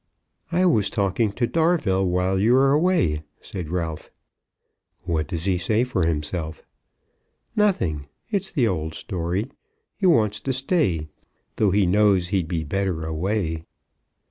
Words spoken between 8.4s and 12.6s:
the old story. He wants to stay, though he knows he'd